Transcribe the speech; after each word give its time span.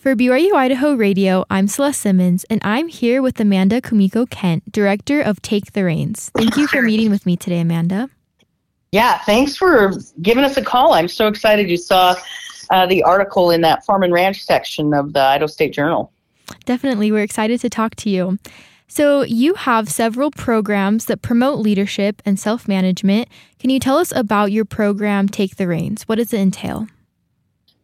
For 0.00 0.16
BYU 0.16 0.54
Idaho 0.54 0.94
Radio, 0.94 1.44
I'm 1.50 1.68
Celeste 1.68 2.00
Simmons, 2.00 2.44
and 2.44 2.58
I'm 2.64 2.88
here 2.88 3.20
with 3.20 3.38
Amanda 3.38 3.82
Kumiko 3.82 4.28
Kent, 4.30 4.72
Director 4.72 5.20
of 5.20 5.42
Take 5.42 5.74
the 5.74 5.84
Reins. 5.84 6.30
Thank 6.34 6.56
you 6.56 6.66
for 6.66 6.80
meeting 6.80 7.10
with 7.10 7.26
me 7.26 7.36
today, 7.36 7.60
Amanda. 7.60 8.08
Yeah, 8.92 9.18
thanks 9.18 9.56
for 9.56 9.92
giving 10.22 10.42
us 10.42 10.56
a 10.56 10.64
call. 10.64 10.94
I'm 10.94 11.06
so 11.06 11.26
excited 11.26 11.68
you 11.68 11.76
saw 11.76 12.16
uh, 12.70 12.86
the 12.86 13.02
article 13.02 13.50
in 13.50 13.60
that 13.60 13.84
Farm 13.84 14.02
and 14.02 14.10
Ranch 14.10 14.42
section 14.42 14.94
of 14.94 15.12
the 15.12 15.20
Idaho 15.20 15.46
State 15.46 15.74
Journal. 15.74 16.10
Definitely. 16.64 17.12
We're 17.12 17.22
excited 17.22 17.60
to 17.60 17.68
talk 17.68 17.94
to 17.96 18.08
you. 18.08 18.38
So, 18.88 19.20
you 19.20 19.52
have 19.52 19.90
several 19.90 20.30
programs 20.30 21.04
that 21.04 21.20
promote 21.20 21.58
leadership 21.58 22.22
and 22.24 22.40
self 22.40 22.66
management. 22.66 23.28
Can 23.58 23.68
you 23.68 23.78
tell 23.78 23.98
us 23.98 24.14
about 24.16 24.50
your 24.50 24.64
program, 24.64 25.28
Take 25.28 25.56
the 25.56 25.68
Reins? 25.68 26.04
What 26.04 26.14
does 26.14 26.32
it 26.32 26.40
entail? 26.40 26.86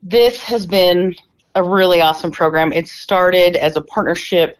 This 0.02 0.40
has 0.44 0.64
been 0.64 1.14
a 1.56 1.62
really 1.62 2.00
awesome 2.00 2.30
program. 2.30 2.72
It 2.72 2.86
started 2.86 3.56
as 3.56 3.76
a 3.76 3.80
partnership 3.80 4.58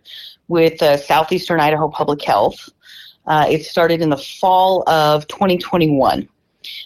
with 0.49 0.83
uh, 0.83 0.97
Southeastern 0.97 1.61
Idaho 1.61 1.89
Public 1.89 2.23
Health. 2.23 2.69
Uh, 3.27 3.47
it 3.49 3.65
started 3.65 4.01
in 4.01 4.09
the 4.09 4.17
fall 4.17 4.83
of 4.89 5.29
2021. 5.29 6.29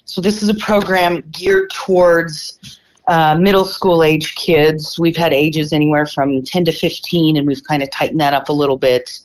So 0.05 0.21
this 0.21 0.43
is 0.43 0.49
a 0.49 0.55
program 0.55 1.23
geared 1.31 1.71
towards 1.71 2.59
uh, 3.07 3.37
middle 3.37 3.65
school 3.65 4.03
age 4.03 4.35
kids. 4.35 4.99
We've 4.99 5.17
had 5.17 5.33
ages 5.33 5.73
anywhere 5.73 6.07
from 6.07 6.43
10 6.43 6.65
to 6.67 6.73
15, 6.73 7.37
and 7.37 7.47
we've 7.47 7.63
kind 7.65 7.83
of 7.83 7.91
tightened 7.91 8.21
that 8.21 8.35
up 8.35 8.49
a 8.49 8.53
little 8.53 8.77
bit. 8.77 9.21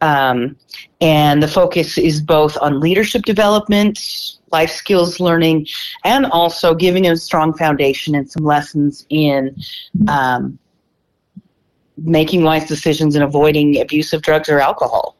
Um, 0.00 0.56
and 1.00 1.42
the 1.42 1.48
focus 1.48 1.98
is 1.98 2.20
both 2.20 2.56
on 2.60 2.80
leadership 2.80 3.24
development, 3.24 4.38
life 4.52 4.70
skills 4.70 5.18
learning, 5.18 5.66
and 6.04 6.26
also 6.26 6.74
giving 6.74 7.06
a 7.06 7.16
strong 7.16 7.54
foundation 7.54 8.14
and 8.14 8.30
some 8.30 8.44
lessons 8.44 9.06
in 9.08 9.56
um, 10.08 10.58
making 11.96 12.42
wise 12.42 12.66
decisions 12.68 13.14
and 13.14 13.24
avoiding 13.24 13.80
abuse 13.80 14.12
of 14.12 14.22
drugs 14.22 14.48
or 14.48 14.60
alcohol. 14.60 15.16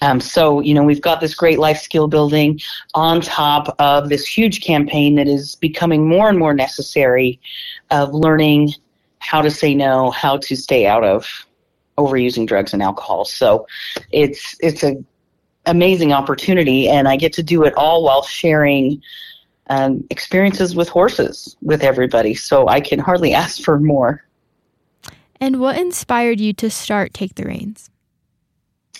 Um, 0.00 0.20
so, 0.20 0.60
you 0.60 0.74
know, 0.74 0.84
we've 0.84 1.00
got 1.00 1.20
this 1.20 1.34
great 1.34 1.58
life 1.58 1.78
skill 1.78 2.06
building 2.06 2.60
on 2.94 3.20
top 3.20 3.74
of 3.80 4.08
this 4.08 4.26
huge 4.26 4.60
campaign 4.60 5.16
that 5.16 5.26
is 5.26 5.56
becoming 5.56 6.08
more 6.08 6.28
and 6.28 6.38
more 6.38 6.54
necessary 6.54 7.40
of 7.90 8.14
learning 8.14 8.74
how 9.18 9.42
to 9.42 9.50
say 9.50 9.74
no, 9.74 10.10
how 10.12 10.36
to 10.36 10.56
stay 10.56 10.86
out 10.86 11.02
of 11.02 11.26
overusing 11.96 12.46
drugs 12.46 12.72
and 12.72 12.82
alcohol. 12.82 13.24
So 13.24 13.66
it's 14.12 14.54
it's 14.60 14.84
a 14.84 15.04
amazing 15.68 16.12
opportunity, 16.12 16.88
and 16.88 17.06
I 17.06 17.16
get 17.16 17.32
to 17.34 17.42
do 17.42 17.64
it 17.64 17.74
all 17.76 18.02
while 18.02 18.22
sharing 18.22 19.02
um, 19.70 20.04
experiences 20.10 20.74
with 20.74 20.88
horses 20.88 21.56
with 21.62 21.82
everybody. 21.82 22.34
So 22.34 22.68
I 22.68 22.80
can 22.80 22.98
hardly 22.98 23.34
ask 23.34 23.62
for 23.62 23.78
more. 23.78 24.24
And 25.40 25.60
what 25.60 25.78
inspired 25.78 26.40
you 26.40 26.52
to 26.54 26.70
start 26.70 27.14
Take 27.14 27.36
the 27.36 27.44
Reins? 27.44 27.90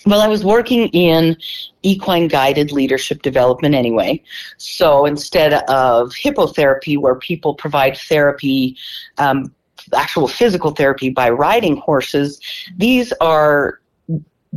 Well, 0.05 0.21
I 0.21 0.27
was 0.27 0.45
working 0.45 0.87
in 0.89 1.35
equine 1.83 2.29
guided 2.29 2.71
leadership 2.71 3.21
development 3.21 3.75
anyway. 3.75 4.23
So 4.57 5.05
instead 5.05 5.53
of 5.69 6.11
hippotherapy, 6.11 6.97
where 6.97 7.15
people 7.15 7.53
provide 7.53 7.97
therapy, 7.97 8.77
um, 9.17 9.53
actual 9.93 10.27
physical 10.27 10.71
therapy 10.71 11.09
by 11.09 11.29
riding 11.29 11.77
horses, 11.77 12.39
these 12.77 13.11
are 13.19 13.81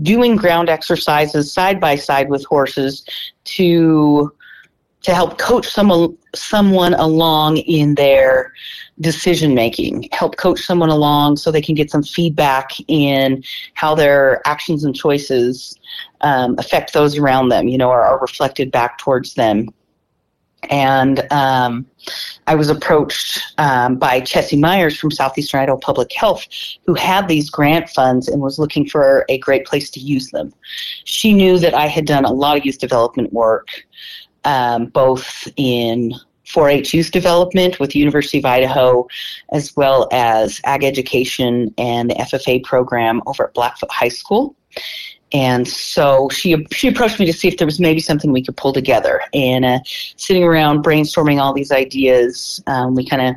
doing 0.00 0.36
ground 0.36 0.68
exercises 0.68 1.52
side 1.52 1.80
by 1.80 1.96
side 1.96 2.30
with 2.30 2.44
horses 2.46 3.04
to 3.44 4.32
to 5.02 5.14
help 5.14 5.36
coach 5.38 5.68
someone 5.68 6.16
someone 6.34 6.94
along 6.94 7.58
in 7.58 7.94
their 7.96 8.52
decision 9.00 9.54
making 9.54 10.08
help 10.12 10.36
coach 10.36 10.60
someone 10.60 10.88
along 10.88 11.36
so 11.36 11.50
they 11.50 11.60
can 11.60 11.74
get 11.74 11.90
some 11.90 12.02
feedback 12.02 12.70
in 12.88 13.42
how 13.74 13.94
their 13.94 14.40
actions 14.46 14.84
and 14.84 14.94
choices 14.94 15.78
um, 16.22 16.54
affect 16.58 16.94
those 16.94 17.18
around 17.18 17.50
them 17.50 17.68
you 17.68 17.76
know 17.76 17.90
are 17.90 18.18
reflected 18.20 18.70
back 18.70 18.96
towards 18.96 19.34
them 19.34 19.68
and 20.70 21.26
um, 21.32 21.86
I 22.46 22.54
was 22.54 22.68
approached 22.68 23.42
um, 23.58 23.96
by 23.96 24.20
Chessie 24.20 24.58
Myers 24.58 24.96
from 24.96 25.10
Southeastern 25.10 25.60
Idaho 25.60 25.78
Public 25.78 26.12
Health, 26.12 26.46
who 26.86 26.94
had 26.94 27.28
these 27.28 27.50
grant 27.50 27.88
funds 27.90 28.28
and 28.28 28.40
was 28.40 28.58
looking 28.58 28.88
for 28.88 29.24
a 29.28 29.38
great 29.38 29.66
place 29.66 29.90
to 29.90 30.00
use 30.00 30.30
them. 30.30 30.52
She 31.04 31.32
knew 31.32 31.58
that 31.58 31.74
I 31.74 31.86
had 31.86 32.06
done 32.06 32.24
a 32.24 32.32
lot 32.32 32.56
of 32.56 32.64
youth 32.64 32.78
development 32.78 33.32
work, 33.32 33.68
um, 34.44 34.86
both 34.86 35.48
in 35.56 36.14
4-H 36.46 36.92
youth 36.92 37.10
development 37.10 37.80
with 37.80 37.90
the 37.90 37.98
University 37.98 38.38
of 38.38 38.44
Idaho, 38.44 39.06
as 39.52 39.74
well 39.76 40.08
as 40.12 40.60
ag 40.64 40.84
education 40.84 41.72
and 41.78 42.10
the 42.10 42.14
FFA 42.14 42.62
program 42.62 43.22
over 43.26 43.46
at 43.46 43.54
Blackfoot 43.54 43.90
High 43.90 44.08
School. 44.08 44.54
And 45.32 45.66
so 45.66 46.28
she 46.30 46.66
she 46.72 46.88
approached 46.88 47.18
me 47.18 47.26
to 47.26 47.32
see 47.32 47.48
if 47.48 47.56
there 47.56 47.66
was 47.66 47.80
maybe 47.80 48.00
something 48.00 48.32
we 48.32 48.42
could 48.42 48.56
pull 48.56 48.72
together. 48.72 49.20
And 49.32 49.64
uh, 49.64 49.78
sitting 50.16 50.44
around 50.44 50.84
brainstorming 50.84 51.40
all 51.40 51.52
these 51.52 51.72
ideas, 51.72 52.62
um, 52.66 52.94
we 52.94 53.06
kind 53.06 53.22
of 53.22 53.36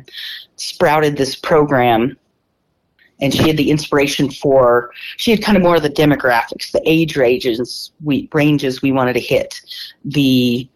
sprouted 0.56 1.16
this 1.16 1.34
program. 1.34 2.16
And 3.18 3.32
she 3.32 3.48
had 3.48 3.56
the 3.56 3.70
inspiration 3.70 4.30
for 4.30 4.90
she 5.16 5.30
had 5.30 5.42
kind 5.42 5.56
of 5.56 5.62
more 5.62 5.76
of 5.76 5.82
the 5.82 5.88
demographics, 5.88 6.70
the 6.72 6.82
age 6.84 7.16
ranges 7.16 7.92
we 8.04 8.28
ranges 8.34 8.82
we 8.82 8.92
wanted 8.92 9.14
to 9.14 9.20
hit, 9.20 9.58
the 10.04 10.68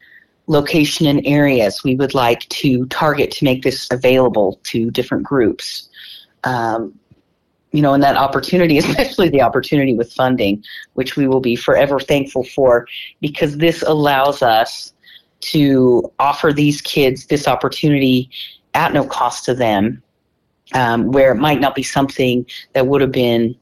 location 0.46 1.06
and 1.06 1.20
areas 1.26 1.84
we 1.84 1.96
would 1.96 2.14
like 2.14 2.48
to 2.48 2.86
target 2.86 3.30
to 3.30 3.44
make 3.44 3.62
this 3.62 3.86
available 3.90 4.58
to 4.64 4.90
different 4.90 5.22
groups. 5.22 5.90
Um, 6.44 6.98
you 7.72 7.82
know, 7.82 7.94
and 7.94 8.02
that 8.02 8.16
opportunity, 8.16 8.78
especially 8.78 9.28
the 9.28 9.42
opportunity 9.42 9.94
with 9.94 10.12
funding, 10.12 10.62
which 10.94 11.16
we 11.16 11.26
will 11.26 11.40
be 11.40 11.56
forever 11.56 12.00
thankful 12.00 12.44
for, 12.44 12.86
because 13.20 13.58
this 13.58 13.82
allows 13.82 14.42
us 14.42 14.92
to 15.40 16.10
offer 16.18 16.52
these 16.52 16.80
kids 16.82 17.26
this 17.26 17.48
opportunity 17.48 18.28
at 18.74 18.92
no 18.92 19.04
cost 19.04 19.44
to 19.46 19.54
them, 19.54 20.02
um, 20.74 21.10
where 21.12 21.32
it 21.32 21.36
might 21.36 21.60
not 21.60 21.74
be 21.74 21.82
something 21.82 22.46
that 22.74 22.86
would 22.86 23.00
have 23.00 23.12
been 23.12 23.56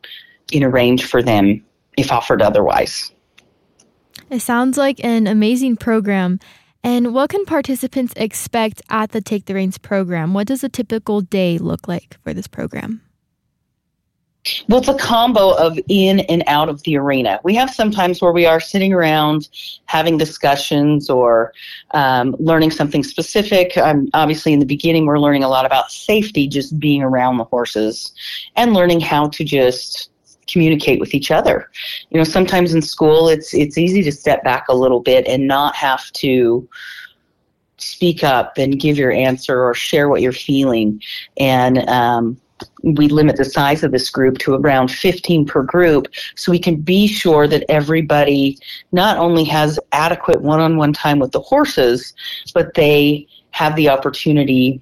in 0.53 0.63
a 0.63 0.69
range 0.69 1.05
for 1.05 1.23
them 1.23 1.65
if 1.97 2.11
offered 2.13 2.43
otherwise. 2.43 3.13
It 4.31 4.41
sounds 4.41 4.77
like 4.77 5.03
an 5.05 5.27
amazing 5.27 5.77
program. 5.77 6.39
And 6.85 7.15
what 7.15 7.31
can 7.31 7.45
participants 7.45 8.13
expect 8.17 8.83
at 8.89 9.11
the 9.11 9.21
Take 9.21 9.47
the 9.47 9.55
Reins 9.55 9.79
program? 9.79 10.35
What 10.35 10.47
does 10.47 10.63
a 10.63 10.69
typical 10.69 11.21
day 11.21 11.59
look 11.59 11.89
like 11.89 12.17
for 12.23 12.33
this 12.33 12.47
program? 12.47 13.01
Well, 14.69 14.79
it's 14.79 14.89
a 14.89 14.95
combo 14.95 15.51
of 15.51 15.79
in 15.89 16.21
and 16.21 16.43
out 16.47 16.69
of 16.69 16.83
the 16.85 16.97
arena. 16.97 17.41
We 17.43 17.55
have 17.57 17.71
sometimes 17.71 18.23
where 18.23 18.33
we 18.33 18.47
are 18.47 18.61
sitting 18.61 18.93
around 18.93 19.49
having 19.87 20.17
discussions 20.17 21.11
or 21.11 21.53
um, 21.93 22.35
learning 22.39 22.71
something 22.71 23.03
specific. 23.03 23.77
Um, 23.77 24.09
obviously, 24.15 24.53
in 24.53 24.61
the 24.61 24.67
beginning, 24.67 25.07
we're 25.07 25.19
learning 25.19 25.45
a 25.45 25.49
lot 25.49 25.67
about 25.67 25.91
safety, 25.91 26.47
just 26.47 26.79
being 26.79 27.03
around 27.03 27.39
the 27.39 27.45
horses, 27.45 28.13
and 28.57 28.75
learning 28.75 29.01
how 29.01 29.29
to 29.29 29.45
just 29.45 30.11
communicate 30.47 30.99
with 30.99 31.15
each 31.15 31.31
other. 31.31 31.71
You 32.11 32.19
know, 32.19 32.25
sometimes 32.25 32.75
in 32.75 32.81
school, 32.81 33.29
it's 33.29 33.53
it's 33.53 33.77
easy 33.77 34.03
to 34.03 34.13
step 34.13 34.45
back 34.45 34.67
a 34.69 34.75
little 34.75 35.01
bit 35.01 35.27
and 35.27 35.47
not 35.47 35.75
have 35.77 36.11
to 36.13 36.67
speak 37.77 38.25
up 38.25 38.59
and 38.59 38.81
give 38.81 38.99
your 38.99 39.13
answer 39.13 39.63
or 39.63 39.73
share 39.73 40.09
what 40.09 40.21
you're 40.21 40.33
feeling 40.33 41.01
and 41.37 41.79
um, 41.89 42.37
we 42.83 43.09
limit 43.09 43.37
the 43.37 43.45
size 43.45 43.83
of 43.83 43.93
this 43.93 44.11
group 44.11 44.39
to 44.39 44.55
around 44.55 44.91
15 44.91 45.47
per 45.47 45.63
group 45.63 46.09
so 46.37 46.53
we 46.53 46.59
can 46.59 46.77
be 46.77 47.07
sure 47.07 47.47
that 47.47 47.65
everybody 47.69 48.59
not 48.93 49.19
only 49.19 49.45
has 49.45 49.79
adequate 49.93 50.41
one-on-one 50.43 50.93
time 50.93 51.19
with 51.19 51.33
the 51.33 51.41
horses 51.41 52.15
but 52.55 52.75
they 52.75 53.27
have 53.51 53.75
the 53.77 53.89
opportunity 53.89 54.81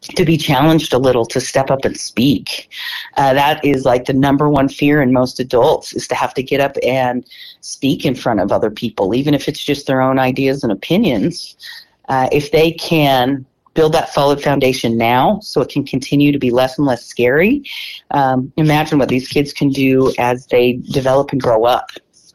to 0.00 0.24
be 0.24 0.36
challenged 0.36 0.94
a 0.94 0.98
little 0.98 1.26
to 1.26 1.40
step 1.40 1.70
up 1.70 1.84
and 1.84 1.98
speak. 1.98 2.70
Uh, 3.18 3.34
that 3.34 3.62
is 3.62 3.84
like 3.84 4.06
the 4.06 4.14
number 4.14 4.48
one 4.48 4.68
fear 4.68 5.02
in 5.02 5.12
most 5.12 5.38
adults 5.38 5.92
is 5.92 6.08
to 6.08 6.14
have 6.14 6.32
to 6.32 6.42
get 6.42 6.58
up 6.60 6.74
and 6.82 7.26
speak 7.60 8.06
in 8.06 8.14
front 8.14 8.40
of 8.40 8.50
other 8.50 8.70
people 8.70 9.14
even 9.14 9.34
if 9.34 9.46
it's 9.46 9.62
just 9.62 9.86
their 9.86 10.00
own 10.00 10.18
ideas 10.18 10.62
and 10.62 10.72
opinions. 10.72 11.56
Uh, 12.08 12.28
if 12.32 12.50
they 12.50 12.72
can 12.72 13.44
build 13.74 13.92
that 13.92 14.12
solid 14.12 14.42
foundation 14.42 14.96
now 14.96 15.38
so 15.40 15.60
it 15.60 15.68
can 15.68 15.84
continue 15.84 16.32
to 16.32 16.38
be 16.38 16.50
less 16.50 16.76
and 16.78 16.86
less 16.86 17.04
scary. 17.04 17.62
Um, 18.10 18.52
imagine 18.56 18.98
what 18.98 19.08
these 19.08 19.28
kids 19.28 19.52
can 19.52 19.70
do 19.70 20.12
as 20.18 20.46
they 20.46 20.74
develop 20.90 21.32
and 21.32 21.40
grow 21.40 21.64
up. 21.64 21.90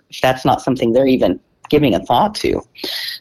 If 0.09 0.21
that's 0.21 0.45
not 0.45 0.61
something 0.61 0.93
they're 0.93 1.07
even 1.07 1.39
giving 1.69 1.95
a 1.95 1.99
thought 2.05 2.35
to. 2.35 2.61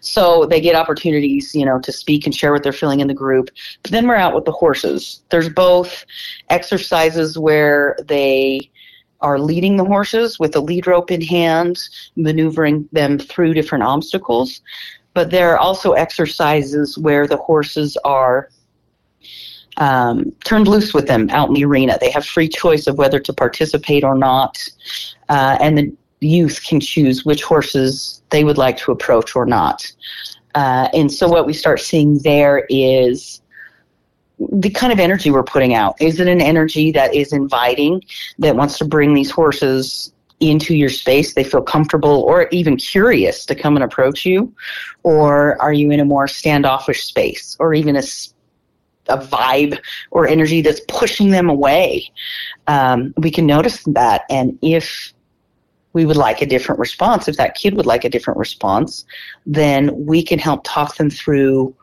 So 0.00 0.46
they 0.46 0.60
get 0.60 0.76
opportunities, 0.76 1.54
you 1.54 1.64
know, 1.64 1.80
to 1.80 1.92
speak 1.92 2.26
and 2.26 2.34
share 2.34 2.52
what 2.52 2.62
they're 2.62 2.72
feeling 2.72 3.00
in 3.00 3.08
the 3.08 3.14
group. 3.14 3.48
But 3.82 3.90
then 3.90 4.06
we're 4.06 4.16
out 4.16 4.34
with 4.34 4.44
the 4.44 4.52
horses. 4.52 5.22
There's 5.30 5.48
both 5.48 6.04
exercises 6.50 7.38
where 7.38 7.96
they 8.06 8.70
are 9.22 9.38
leading 9.38 9.76
the 9.76 9.84
horses 9.84 10.38
with 10.38 10.54
a 10.54 10.60
lead 10.60 10.86
rope 10.86 11.10
in 11.10 11.22
hand, 11.22 11.78
maneuvering 12.16 12.86
them 12.92 13.18
through 13.18 13.54
different 13.54 13.84
obstacles 13.84 14.60
but 15.14 15.30
there 15.30 15.52
are 15.52 15.58
also 15.58 15.92
exercises 15.92 16.98
where 16.98 17.26
the 17.26 17.36
horses 17.36 17.96
are 18.04 18.50
um, 19.76 20.30
turned 20.44 20.68
loose 20.68 20.94
with 20.94 21.06
them 21.06 21.30
out 21.30 21.48
in 21.48 21.54
the 21.54 21.64
arena. 21.64 21.98
They 22.00 22.10
have 22.10 22.24
free 22.24 22.48
choice 22.48 22.86
of 22.86 22.98
whether 22.98 23.18
to 23.20 23.32
participate 23.32 24.04
or 24.04 24.16
not, 24.16 24.62
uh, 25.28 25.58
and 25.60 25.78
the 25.78 25.92
youth 26.20 26.62
can 26.64 26.80
choose 26.80 27.24
which 27.24 27.42
horses 27.42 28.22
they 28.30 28.44
would 28.44 28.58
like 28.58 28.76
to 28.78 28.92
approach 28.92 29.34
or 29.36 29.46
not. 29.46 29.90
Uh, 30.54 30.88
and 30.94 31.10
so 31.10 31.28
what 31.28 31.46
we 31.46 31.52
start 31.52 31.80
seeing 31.80 32.18
there 32.18 32.66
is 32.68 33.40
the 34.38 34.70
kind 34.70 34.92
of 34.92 35.00
energy 35.00 35.30
we're 35.30 35.42
putting 35.42 35.74
out. 35.74 36.00
Is 36.00 36.20
it 36.20 36.28
an 36.28 36.40
energy 36.40 36.90
that 36.92 37.14
is 37.14 37.32
inviting, 37.32 38.02
that 38.38 38.56
wants 38.56 38.78
to 38.78 38.84
bring 38.84 39.14
these 39.14 39.30
horses 39.30 40.13
into 40.50 40.74
your 40.74 40.88
space? 40.88 41.34
They 41.34 41.44
feel 41.44 41.62
comfortable 41.62 42.22
or 42.22 42.48
even 42.50 42.76
curious 42.76 43.44
to 43.46 43.54
come 43.54 43.76
and 43.76 43.84
approach 43.84 44.24
you? 44.24 44.54
Or 45.02 45.60
are 45.60 45.72
you 45.72 45.90
in 45.90 46.00
a 46.00 46.04
more 46.04 46.28
standoffish 46.28 47.04
space 47.04 47.56
or 47.58 47.74
even 47.74 47.96
a, 47.96 48.02
a 49.08 49.18
vibe 49.18 49.78
or 50.10 50.26
energy 50.26 50.62
that's 50.62 50.80
pushing 50.88 51.30
them 51.30 51.48
away? 51.48 52.10
Um, 52.66 53.14
we 53.16 53.30
can 53.30 53.46
notice 53.46 53.82
that. 53.84 54.22
And 54.30 54.58
if 54.62 55.12
we 55.92 56.04
would 56.04 56.16
like 56.16 56.42
a 56.42 56.46
different 56.46 56.78
response, 56.78 57.28
if 57.28 57.36
that 57.36 57.54
kid 57.54 57.74
would 57.74 57.86
like 57.86 58.04
a 58.04 58.10
different 58.10 58.38
response, 58.38 59.04
then 59.46 60.04
we 60.04 60.22
can 60.22 60.38
help 60.38 60.62
talk 60.64 60.96
them 60.96 61.08
through 61.08 61.74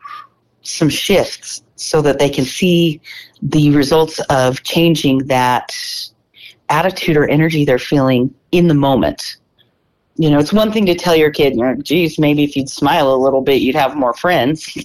some 0.63 0.90
shifts 0.90 1.63
so 1.75 2.02
that 2.02 2.19
they 2.19 2.30
can 2.30 2.46
see 2.46 3.02
the 3.42 3.72
results 3.72 4.19
of 4.30 4.62
changing 4.63 5.19
that 5.28 5.72
attitude 6.69 7.18
or 7.18 7.28
energy 7.28 7.66
they're 7.66 7.80
feeling 7.80 8.34
in 8.51 8.68
the 8.68 8.74
moment. 8.74 9.38
You 10.18 10.30
know, 10.30 10.39
it's 10.39 10.53
one 10.53 10.71
thing 10.71 10.86
to 10.88 10.95
tell 10.95 11.15
your 11.15 11.31
kid, 11.31 11.56
you 11.56 11.63
know, 11.63 11.75
geez, 11.75 12.19
maybe 12.19 12.44
if 12.44 12.56
you'd 12.56 12.69
smile 12.69 13.13
a 13.13 13.15
little 13.15 13.42
bit, 13.42 13.62
you'd 13.62 13.75
have 13.75 13.95
more 13.95 14.13
friends, 14.13 14.77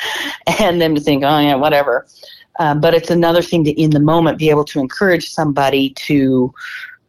and 0.60 0.80
them 0.80 0.94
to 0.94 1.00
think, 1.00 1.24
oh, 1.24 1.38
yeah, 1.38 1.56
whatever. 1.56 2.06
Um, 2.60 2.80
but 2.80 2.94
it's 2.94 3.10
another 3.10 3.42
thing 3.42 3.64
to, 3.64 3.70
in 3.72 3.90
the 3.90 4.00
moment, 4.00 4.38
be 4.38 4.50
able 4.50 4.64
to 4.64 4.80
encourage 4.80 5.30
somebody 5.30 5.90
to 5.90 6.52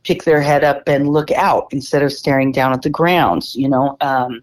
pick 0.03 0.23
their 0.23 0.41
head 0.41 0.63
up 0.63 0.88
and 0.88 1.09
look 1.09 1.31
out 1.31 1.67
instead 1.71 2.03
of 2.03 2.11
staring 2.11 2.51
down 2.51 2.73
at 2.73 2.81
the 2.81 2.89
ground. 2.89 3.53
You 3.53 3.69
know, 3.69 3.97
um, 4.01 4.41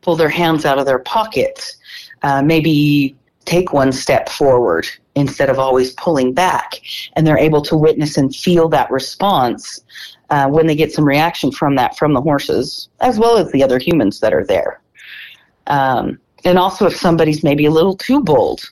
pull 0.00 0.16
their 0.16 0.28
hands 0.28 0.64
out 0.64 0.78
of 0.78 0.86
their 0.86 0.98
pockets 0.98 1.76
uh, 2.22 2.42
maybe 2.42 3.16
take 3.44 3.72
one 3.72 3.92
step 3.92 4.28
forward 4.28 4.86
instead 5.14 5.50
of 5.50 5.58
always 5.58 5.92
pulling 5.94 6.32
back. 6.32 6.80
And 7.16 7.26
they're 7.26 7.38
able 7.38 7.62
to 7.62 7.76
witness 7.76 8.16
and 8.16 8.34
feel 8.34 8.68
that 8.70 8.90
response 8.90 9.80
uh, 10.32 10.48
when 10.48 10.66
they 10.66 10.74
get 10.74 10.90
some 10.90 11.04
reaction 11.04 11.52
from 11.52 11.74
that 11.76 11.96
from 11.98 12.14
the 12.14 12.20
horses, 12.20 12.88
as 13.00 13.18
well 13.18 13.36
as 13.36 13.52
the 13.52 13.62
other 13.62 13.78
humans 13.78 14.18
that 14.20 14.32
are 14.32 14.46
there. 14.46 14.80
Um, 15.66 16.18
and 16.46 16.58
also, 16.58 16.86
if 16.86 16.96
somebody's 16.96 17.44
maybe 17.44 17.66
a 17.66 17.70
little 17.70 17.94
too 17.94 18.22
bold, 18.22 18.62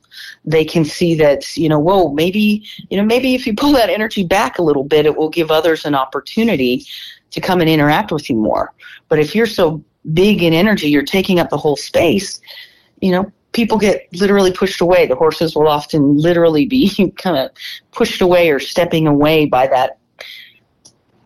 they 0.42 0.64
can 0.64 0.86
see 0.86 1.14
that 1.16 1.56
you 1.58 1.68
know, 1.68 1.78
whoa, 1.78 2.12
maybe 2.14 2.64
you 2.88 2.96
know, 2.96 3.04
maybe 3.04 3.34
if 3.34 3.46
you 3.46 3.54
pull 3.54 3.72
that 3.74 3.90
energy 3.90 4.24
back 4.24 4.58
a 4.58 4.62
little 4.62 4.84
bit, 4.84 5.04
it 5.04 5.14
will 5.14 5.28
give 5.28 5.50
others 5.50 5.84
an 5.84 5.94
opportunity 5.94 6.86
to 7.30 7.42
come 7.42 7.60
and 7.60 7.68
interact 7.68 8.10
with 8.10 8.30
you 8.30 8.36
more. 8.36 8.72
But 9.08 9.18
if 9.18 9.34
you're 9.34 9.46
so 9.46 9.84
big 10.14 10.42
in 10.42 10.54
energy, 10.54 10.88
you're 10.88 11.02
taking 11.02 11.40
up 11.40 11.50
the 11.50 11.58
whole 11.58 11.76
space. 11.76 12.40
You 13.02 13.12
know, 13.12 13.32
people 13.52 13.76
get 13.76 14.08
literally 14.14 14.50
pushed 14.50 14.80
away. 14.80 15.06
The 15.06 15.14
horses 15.14 15.54
will 15.54 15.68
often 15.68 16.16
literally 16.16 16.64
be 16.64 17.12
kind 17.18 17.36
of 17.36 17.50
pushed 17.92 18.22
away 18.22 18.48
or 18.50 18.58
stepping 18.60 19.06
away 19.06 19.44
by 19.44 19.66
that 19.66 19.99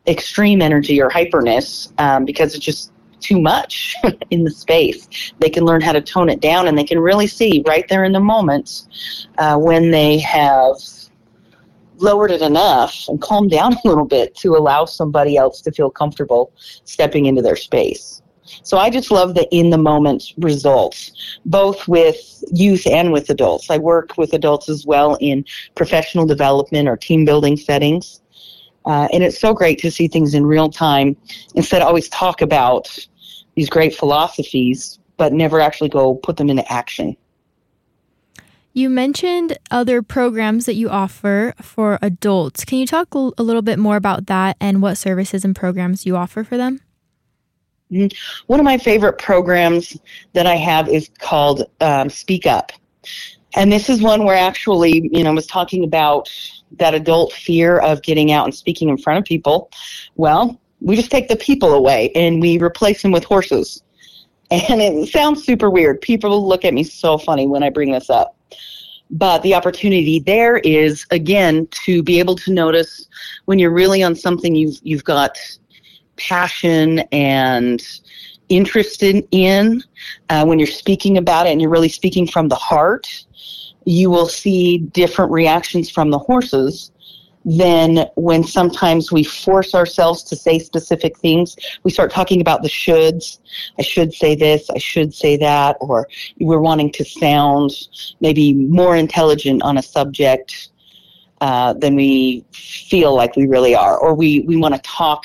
extreme 0.06 0.60
energy 0.60 1.00
or 1.00 1.10
hyperness 1.10 1.92
um, 1.98 2.24
because 2.24 2.54
it's 2.54 2.64
just 2.64 2.92
too 3.20 3.40
much 3.40 3.96
in 4.30 4.44
the 4.44 4.50
space. 4.50 5.32
They 5.38 5.48
can 5.48 5.64
learn 5.64 5.80
how 5.80 5.92
to 5.92 6.00
tone 6.00 6.28
it 6.28 6.40
down 6.40 6.68
and 6.68 6.76
they 6.76 6.84
can 6.84 6.98
really 7.00 7.26
see 7.26 7.64
right 7.66 7.86
there 7.88 8.04
in 8.04 8.12
the 8.12 8.20
moment 8.20 8.82
uh, 9.38 9.56
when 9.56 9.90
they 9.90 10.18
have 10.18 10.76
lowered 11.98 12.30
it 12.30 12.42
enough 12.42 13.08
and 13.08 13.20
calmed 13.20 13.50
down 13.50 13.72
a 13.84 13.88
little 13.88 14.04
bit 14.04 14.34
to 14.36 14.56
allow 14.56 14.84
somebody 14.84 15.36
else 15.36 15.60
to 15.62 15.72
feel 15.72 15.90
comfortable 15.90 16.52
stepping 16.84 17.26
into 17.26 17.42
their 17.42 17.56
space. 17.56 18.22
So 18.62 18.76
I 18.76 18.90
just 18.90 19.10
love 19.10 19.34
the 19.34 19.48
in 19.54 19.70
the 19.70 19.78
moment 19.78 20.34
results, 20.36 21.38
both 21.46 21.88
with 21.88 22.44
youth 22.52 22.86
and 22.86 23.10
with 23.10 23.30
adults. 23.30 23.70
I 23.70 23.78
work 23.78 24.18
with 24.18 24.34
adults 24.34 24.68
as 24.68 24.84
well 24.84 25.16
in 25.20 25.44
professional 25.74 26.26
development 26.26 26.88
or 26.88 26.96
team 26.96 27.24
building 27.24 27.56
settings. 27.56 28.20
Uh, 28.86 29.08
and 29.12 29.22
it's 29.24 29.38
so 29.38 29.54
great 29.54 29.78
to 29.80 29.90
see 29.90 30.08
things 30.08 30.34
in 30.34 30.44
real 30.44 30.68
time 30.68 31.16
instead 31.54 31.80
of 31.80 31.88
always 31.88 32.08
talk 32.08 32.42
about 32.42 32.98
these 33.54 33.70
great 33.70 33.94
philosophies, 33.94 34.98
but 35.16 35.32
never 35.32 35.60
actually 35.60 35.88
go 35.88 36.16
put 36.16 36.36
them 36.36 36.50
into 36.50 36.70
action. 36.72 37.16
You 38.76 38.90
mentioned 38.90 39.56
other 39.70 40.02
programs 40.02 40.66
that 40.66 40.74
you 40.74 40.90
offer 40.90 41.54
for 41.62 41.98
adults. 42.02 42.64
Can 42.64 42.78
you 42.78 42.86
talk 42.86 43.14
a 43.14 43.18
little 43.18 43.62
bit 43.62 43.78
more 43.78 43.94
about 43.94 44.26
that 44.26 44.56
and 44.60 44.82
what 44.82 44.96
services 44.96 45.44
and 45.44 45.54
programs 45.54 46.04
you 46.04 46.16
offer 46.16 46.42
for 46.42 46.56
them? 46.56 46.80
Mm-hmm. 47.92 48.16
One 48.48 48.58
of 48.58 48.64
my 48.64 48.76
favorite 48.76 49.18
programs 49.18 49.96
that 50.32 50.46
I 50.46 50.56
have 50.56 50.88
is 50.88 51.08
called 51.20 51.70
um, 51.80 52.10
Speak 52.10 52.46
Up. 52.46 52.72
And 53.54 53.70
this 53.70 53.88
is 53.88 54.02
one 54.02 54.24
where 54.24 54.36
actually, 54.36 55.08
you 55.12 55.22
know, 55.22 55.30
I 55.30 55.34
was 55.34 55.46
talking 55.46 55.84
about 55.84 56.28
that 56.78 56.94
adult 56.94 57.32
fear 57.32 57.78
of 57.78 58.02
getting 58.02 58.32
out 58.32 58.44
and 58.44 58.54
speaking 58.54 58.88
in 58.88 58.98
front 58.98 59.18
of 59.18 59.24
people. 59.24 59.70
Well, 60.16 60.60
we 60.80 60.96
just 60.96 61.10
take 61.10 61.28
the 61.28 61.36
people 61.36 61.72
away 61.72 62.10
and 62.14 62.40
we 62.40 62.58
replace 62.58 63.02
them 63.02 63.12
with 63.12 63.24
horses. 63.24 63.82
And 64.50 64.80
it 64.80 65.08
sounds 65.08 65.42
super 65.42 65.70
weird. 65.70 66.00
People 66.00 66.46
look 66.46 66.64
at 66.64 66.74
me 66.74 66.84
so 66.84 67.18
funny 67.18 67.46
when 67.46 67.62
I 67.62 67.70
bring 67.70 67.92
this 67.92 68.10
up. 68.10 68.36
But 69.10 69.42
the 69.42 69.54
opportunity 69.54 70.18
there 70.20 70.58
is 70.58 71.06
again 71.10 71.66
to 71.84 72.02
be 72.02 72.18
able 72.18 72.36
to 72.36 72.52
notice 72.52 73.08
when 73.46 73.58
you're 73.58 73.72
really 73.72 74.02
on 74.02 74.14
something 74.14 74.54
you've 74.54 74.78
you've 74.82 75.04
got 75.04 75.38
passion 76.16 77.00
and 77.12 77.82
interested 78.48 79.26
in 79.30 79.82
uh, 80.30 80.44
when 80.44 80.58
you're 80.58 80.66
speaking 80.66 81.18
about 81.18 81.46
it 81.46 81.50
and 81.50 81.60
you're 81.60 81.70
really 81.70 81.88
speaking 81.88 82.26
from 82.26 82.48
the 82.48 82.54
heart 82.54 83.24
you 83.84 84.10
will 84.10 84.28
see 84.28 84.78
different 84.78 85.30
reactions 85.30 85.90
from 85.90 86.10
the 86.10 86.18
horses 86.18 86.90
than 87.44 88.06
when 88.14 88.42
sometimes 88.42 89.12
we 89.12 89.22
force 89.22 89.74
ourselves 89.74 90.22
to 90.22 90.34
say 90.34 90.58
specific 90.58 91.18
things. 91.18 91.56
We 91.82 91.90
start 91.90 92.10
talking 92.10 92.40
about 92.40 92.62
the 92.62 92.68
shoulds. 92.68 93.38
I 93.78 93.82
should 93.82 94.14
say 94.14 94.34
this, 94.34 94.70
I 94.70 94.78
should 94.78 95.12
say 95.12 95.36
that, 95.36 95.76
or 95.80 96.08
we're 96.40 96.60
wanting 96.60 96.90
to 96.92 97.04
sound 97.04 97.70
maybe 98.20 98.54
more 98.54 98.96
intelligent 98.96 99.62
on 99.62 99.76
a 99.76 99.82
subject 99.82 100.70
uh, 101.42 101.74
than 101.74 101.96
we 101.96 102.44
feel 102.52 103.14
like 103.14 103.36
we 103.36 103.46
really 103.46 103.74
are, 103.74 103.98
or 103.98 104.14
we, 104.14 104.40
we 104.40 104.56
want 104.56 104.74
to 104.74 104.80
talk 104.80 105.24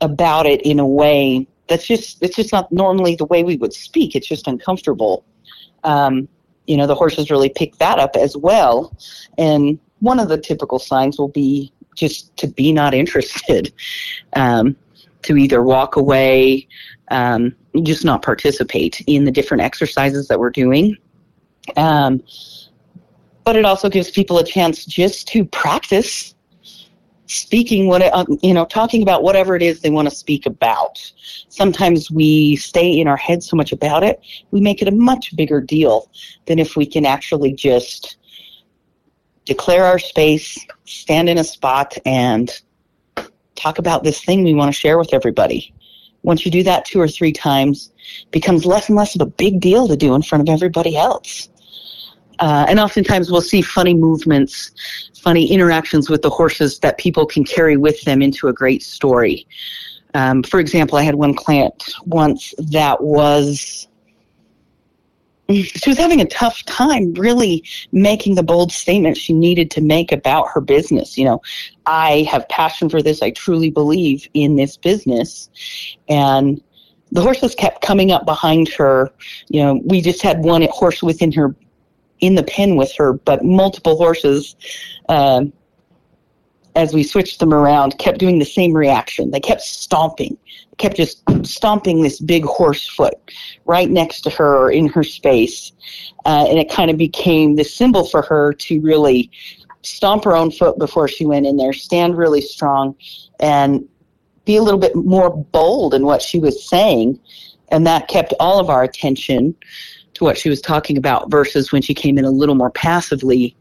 about 0.00 0.46
it 0.46 0.62
in 0.62 0.80
a 0.80 0.86
way 0.86 1.46
that's 1.68 1.86
just 1.86 2.22
it's 2.22 2.36
just 2.36 2.52
not 2.52 2.70
normally 2.72 3.14
the 3.14 3.24
way 3.26 3.44
we 3.44 3.56
would 3.56 3.72
speak. 3.72 4.14
It's 4.14 4.26
just 4.26 4.46
uncomfortable. 4.46 5.24
Um, 5.84 6.28
you 6.66 6.76
know, 6.76 6.86
the 6.86 6.94
horses 6.94 7.30
really 7.30 7.48
pick 7.48 7.76
that 7.78 7.98
up 7.98 8.16
as 8.16 8.36
well. 8.36 8.96
And 9.38 9.78
one 10.00 10.20
of 10.20 10.28
the 10.28 10.38
typical 10.38 10.78
signs 10.78 11.18
will 11.18 11.28
be 11.28 11.72
just 11.94 12.36
to 12.38 12.46
be 12.46 12.72
not 12.72 12.94
interested, 12.94 13.72
um, 14.34 14.76
to 15.22 15.36
either 15.36 15.62
walk 15.62 15.96
away, 15.96 16.66
um, 17.10 17.54
just 17.82 18.04
not 18.04 18.22
participate 18.22 19.00
in 19.06 19.24
the 19.24 19.30
different 19.30 19.62
exercises 19.62 20.28
that 20.28 20.40
we're 20.40 20.50
doing. 20.50 20.96
Um, 21.76 22.22
but 23.44 23.56
it 23.56 23.64
also 23.64 23.88
gives 23.88 24.10
people 24.10 24.38
a 24.38 24.44
chance 24.44 24.84
just 24.84 25.28
to 25.28 25.44
practice 25.44 26.34
speaking 27.32 27.86
what 27.86 28.02
uh, 28.02 28.24
you 28.42 28.54
know 28.54 28.64
talking 28.64 29.02
about 29.02 29.22
whatever 29.22 29.56
it 29.56 29.62
is 29.62 29.80
they 29.80 29.90
want 29.90 30.08
to 30.08 30.14
speak 30.14 30.46
about. 30.46 31.12
Sometimes 31.48 32.10
we 32.10 32.56
stay 32.56 32.98
in 33.00 33.08
our 33.08 33.16
head 33.16 33.42
so 33.42 33.56
much 33.56 33.72
about 33.72 34.02
it 34.02 34.20
we 34.50 34.60
make 34.60 34.80
it 34.82 34.88
a 34.88 34.92
much 34.92 35.34
bigger 35.36 35.60
deal 35.60 36.10
than 36.46 36.58
if 36.58 36.76
we 36.76 36.86
can 36.86 37.04
actually 37.04 37.52
just 37.52 38.16
declare 39.44 39.84
our 39.84 39.98
space 39.98 40.64
stand 40.84 41.28
in 41.28 41.38
a 41.38 41.44
spot 41.44 41.96
and 42.06 42.62
talk 43.56 43.78
about 43.78 44.04
this 44.04 44.24
thing 44.24 44.44
we 44.44 44.54
want 44.54 44.72
to 44.72 44.78
share 44.78 44.98
with 44.98 45.12
everybody. 45.12 45.74
Once 46.22 46.44
you 46.44 46.52
do 46.52 46.62
that 46.62 46.84
two 46.84 47.00
or 47.00 47.08
three 47.08 47.32
times 47.32 47.92
becomes 48.30 48.64
less 48.64 48.88
and 48.88 48.96
less 48.96 49.14
of 49.16 49.20
a 49.20 49.26
big 49.26 49.60
deal 49.60 49.88
to 49.88 49.96
do 49.96 50.14
in 50.14 50.22
front 50.22 50.48
of 50.48 50.52
everybody 50.52 50.96
else 50.96 51.48
uh, 52.38 52.66
and 52.68 52.78
oftentimes 52.80 53.30
we'll 53.30 53.40
see 53.40 53.62
funny 53.62 53.94
movements, 53.94 54.72
funny 55.22 55.50
interactions 55.50 56.08
with 56.08 56.22
the 56.22 56.30
horses 56.30 56.78
that 56.80 56.98
people 56.98 57.26
can 57.26 57.44
carry 57.44 57.76
with 57.76 58.00
them 58.02 58.22
into 58.22 58.48
a 58.48 58.52
great 58.52 58.82
story. 58.82 59.46
Um, 60.14 60.42
for 60.42 60.60
example, 60.60 60.98
I 60.98 61.02
had 61.02 61.14
one 61.14 61.34
client 61.34 61.94
once 62.04 62.54
that 62.58 63.02
was 63.02 63.88
she 65.50 65.90
was 65.90 65.98
having 65.98 66.20
a 66.20 66.26
tough 66.26 66.64
time 66.64 67.12
really 67.14 67.64
making 67.90 68.34
the 68.34 68.42
bold 68.42 68.72
statement 68.72 69.16
she 69.16 69.32
needed 69.32 69.70
to 69.72 69.80
make 69.80 70.12
about 70.12 70.48
her 70.48 70.60
business. 70.60 71.18
You 71.18 71.26
know, 71.26 71.42
I 71.86 72.26
have 72.30 72.48
passion 72.48 72.88
for 72.88 73.02
this. 73.02 73.22
I 73.22 73.30
truly 73.30 73.70
believe 73.70 74.26
in 74.34 74.56
this 74.56 74.76
business. 74.76 75.50
And 76.08 76.62
the 77.10 77.20
horses 77.20 77.54
kept 77.54 77.82
coming 77.82 78.12
up 78.12 78.24
behind 78.24 78.68
her. 78.70 79.10
You 79.48 79.62
know, 79.62 79.80
we 79.84 80.00
just 80.00 80.22
had 80.22 80.42
one 80.42 80.66
horse 80.70 81.02
within 81.02 81.32
her 81.32 81.54
in 82.22 82.36
the 82.36 82.42
pen 82.44 82.76
with 82.76 82.94
her, 82.94 83.12
but 83.12 83.44
multiple 83.44 83.96
horses, 83.96 84.56
uh, 85.08 85.44
as 86.74 86.94
we 86.94 87.02
switched 87.02 87.40
them 87.40 87.52
around, 87.52 87.98
kept 87.98 88.18
doing 88.18 88.38
the 88.38 88.44
same 88.46 88.72
reaction. 88.72 89.30
They 89.30 89.40
kept 89.40 89.60
stomping, 89.60 90.38
kept 90.78 90.96
just 90.96 91.22
stomping 91.42 92.00
this 92.00 92.20
big 92.20 92.44
horse 92.44 92.88
foot 92.88 93.14
right 93.66 93.90
next 93.90 94.22
to 94.22 94.30
her 94.30 94.56
or 94.56 94.70
in 94.70 94.86
her 94.86 95.02
space. 95.02 95.72
Uh, 96.24 96.46
and 96.48 96.58
it 96.58 96.70
kind 96.70 96.90
of 96.90 96.96
became 96.96 97.56
the 97.56 97.64
symbol 97.64 98.06
for 98.06 98.22
her 98.22 98.54
to 98.54 98.80
really 98.80 99.30
stomp 99.82 100.24
her 100.24 100.36
own 100.36 100.52
foot 100.52 100.78
before 100.78 101.08
she 101.08 101.26
went 101.26 101.44
in 101.44 101.56
there, 101.56 101.72
stand 101.72 102.16
really 102.16 102.40
strong, 102.40 102.94
and 103.40 103.86
be 104.44 104.56
a 104.56 104.62
little 104.62 104.80
bit 104.80 104.94
more 104.94 105.36
bold 105.36 105.92
in 105.92 106.06
what 106.06 106.22
she 106.22 106.38
was 106.38 106.66
saying. 106.66 107.18
And 107.68 107.86
that 107.86 108.06
kept 108.06 108.32
all 108.38 108.60
of 108.60 108.70
our 108.70 108.84
attention 108.84 109.56
to 110.14 110.24
what 110.24 110.38
she 110.38 110.48
was 110.48 110.60
talking 110.60 110.96
about 110.96 111.30
versus 111.30 111.72
when 111.72 111.82
she 111.82 111.94
came 111.94 112.18
in 112.18 112.24
a 112.24 112.30
little 112.30 112.54
more 112.54 112.70
passively. 112.70 113.56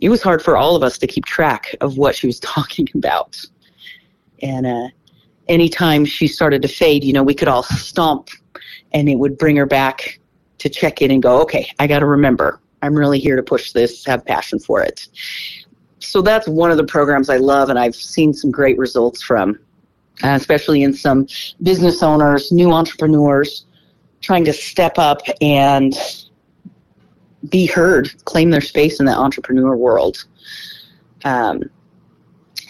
It 0.00 0.10
was 0.10 0.22
hard 0.22 0.42
for 0.42 0.56
all 0.56 0.76
of 0.76 0.82
us 0.82 0.98
to 0.98 1.06
keep 1.06 1.24
track 1.24 1.74
of 1.80 1.98
what 1.98 2.14
she 2.14 2.26
was 2.26 2.40
talking 2.40 2.88
about. 2.94 3.40
And 4.42 4.66
uh, 4.66 4.88
anytime 5.48 6.04
she 6.04 6.28
started 6.28 6.62
to 6.62 6.68
fade, 6.68 7.04
you 7.04 7.12
know, 7.12 7.22
we 7.22 7.34
could 7.34 7.48
all 7.48 7.62
stomp 7.62 8.30
and 8.92 9.08
it 9.08 9.16
would 9.16 9.38
bring 9.38 9.56
her 9.56 9.66
back 9.66 10.20
to 10.58 10.68
check 10.68 11.02
in 11.02 11.10
and 11.10 11.22
go, 11.22 11.40
okay, 11.42 11.70
I 11.78 11.86
got 11.86 12.00
to 12.00 12.06
remember. 12.06 12.60
I'm 12.82 12.94
really 12.94 13.18
here 13.18 13.36
to 13.36 13.42
push 13.42 13.72
this, 13.72 14.04
have 14.04 14.24
passion 14.24 14.58
for 14.58 14.82
it. 14.82 15.08
So 16.00 16.22
that's 16.22 16.48
one 16.48 16.70
of 16.70 16.76
the 16.76 16.84
programs 16.84 17.28
I 17.28 17.38
love, 17.38 17.70
and 17.70 17.78
I've 17.78 17.94
seen 17.94 18.32
some 18.32 18.50
great 18.50 18.78
results 18.78 19.22
from, 19.22 19.58
uh, 20.22 20.30
especially 20.30 20.82
in 20.82 20.94
some 20.94 21.26
business 21.62 22.02
owners, 22.02 22.52
new 22.52 22.72
entrepreneurs 22.72 23.66
trying 24.28 24.44
to 24.44 24.52
step 24.52 24.98
up 24.98 25.22
and 25.40 25.94
be 27.48 27.64
heard, 27.64 28.10
claim 28.26 28.50
their 28.50 28.60
space 28.60 29.00
in 29.00 29.06
the 29.06 29.16
entrepreneur 29.16 29.74
world. 29.74 30.26
Um, 31.24 31.62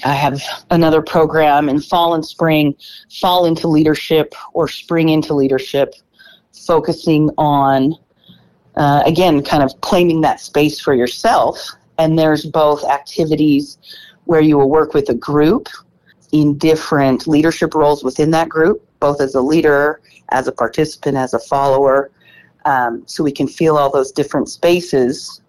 I 0.05 0.13
have 0.13 0.41
another 0.71 1.03
program 1.03 1.69
in 1.69 1.81
fall 1.81 2.15
and 2.15 2.25
spring, 2.25 2.77
fall 3.21 3.45
into 3.45 3.67
leadership 3.67 4.37
or 4.53 4.69
spring 4.69 5.09
into 5.09 5.35
leadership, 5.35 5.95
focusing 6.65 7.29
on, 7.39 7.97
uh, 8.77 9.03
again, 9.05 9.43
kind 9.43 9.65
of 9.65 9.81
claiming 9.81 10.21
that 10.21 10.39
space 10.39 10.79
for 10.79 10.95
yourself. 10.95 11.59
And 11.99 12.17
there's 12.17 12.47
both 12.47 12.85
activities 12.85 13.79
where 14.27 14.41
you 14.41 14.59
will 14.59 14.71
work 14.71 14.95
with 14.95 15.09
a 15.09 15.15
group 15.15 15.69
in 16.31 16.57
different 16.57 17.27
leadership 17.27 17.75
roles 17.75 18.05
within 18.05 18.31
that 18.31 18.49
group, 18.49 18.88
both 19.01 19.21
as 19.21 19.35
a 19.35 19.41
leader, 19.41 20.01
as 20.31 20.49
a 20.49 20.53
participant, 20.53 21.17
as 21.17 21.35
a 21.35 21.39
follower, 21.39 22.11
um, 22.65 23.03
so 23.07 23.25
we 23.25 23.33
can 23.33 23.49
feel 23.49 23.77
all 23.77 23.91
those 23.91 24.13
different 24.13 24.49
spaces 24.49 25.41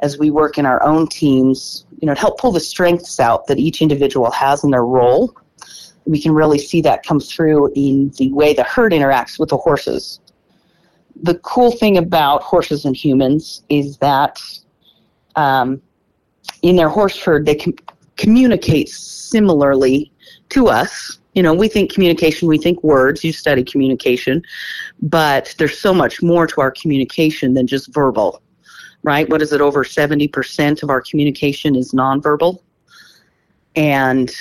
as 0.00 0.18
we 0.18 0.30
work 0.30 0.58
in 0.58 0.66
our 0.66 0.82
own 0.82 1.06
teams, 1.06 1.86
you 2.00 2.06
know, 2.06 2.14
to 2.14 2.20
help 2.20 2.38
pull 2.38 2.52
the 2.52 2.60
strengths 2.60 3.18
out 3.18 3.46
that 3.46 3.58
each 3.58 3.80
individual 3.80 4.30
has 4.30 4.62
in 4.62 4.70
their 4.70 4.84
role. 4.84 5.34
We 6.04 6.20
can 6.20 6.32
really 6.32 6.58
see 6.58 6.82
that 6.82 7.04
come 7.04 7.20
through 7.20 7.72
in 7.74 8.10
the 8.18 8.32
way 8.32 8.52
the 8.52 8.64
herd 8.64 8.92
interacts 8.92 9.38
with 9.38 9.48
the 9.48 9.56
horses. 9.56 10.20
The 11.22 11.36
cool 11.38 11.70
thing 11.70 11.96
about 11.96 12.42
horses 12.42 12.84
and 12.84 12.94
humans 12.94 13.62
is 13.70 13.96
that 13.98 14.42
um, 15.36 15.80
in 16.62 16.76
their 16.76 16.88
horse 16.88 17.18
herd, 17.18 17.46
they 17.46 17.54
can 17.54 17.72
communicate 18.16 18.88
similarly 18.88 20.12
to 20.50 20.68
us. 20.68 21.20
You 21.34 21.42
know, 21.42 21.52
we 21.52 21.68
think 21.68 21.92
communication, 21.92 22.48
we 22.48 22.58
think 22.58 22.82
words, 22.82 23.24
you 23.24 23.32
study 23.32 23.64
communication, 23.64 24.42
but 25.02 25.54
there's 25.58 25.78
so 25.78 25.92
much 25.92 26.22
more 26.22 26.46
to 26.46 26.60
our 26.60 26.70
communication 26.70 27.54
than 27.54 27.66
just 27.66 27.92
verbal 27.92 28.40
right? 29.04 29.28
What 29.28 29.42
is 29.42 29.52
it? 29.52 29.60
Over 29.60 29.84
70% 29.84 30.82
of 30.82 30.90
our 30.90 31.00
communication 31.00 31.76
is 31.76 31.92
nonverbal. 31.92 32.58
And 33.76 34.34